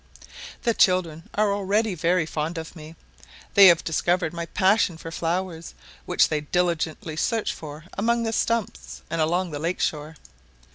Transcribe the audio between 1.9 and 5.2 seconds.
very fond of me. They have discovered my passion for